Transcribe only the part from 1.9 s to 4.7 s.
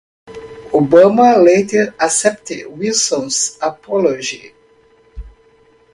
accepted Wilson's apology.